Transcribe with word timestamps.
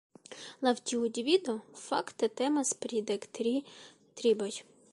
Laŭ 0.67 0.71
tiu 0.91 1.09
divido 1.17 1.53
fakte 1.81 2.29
temas 2.41 2.73
pri 2.85 3.03
dek 3.11 3.27
tri 3.39 3.53
triboj. 4.23 4.53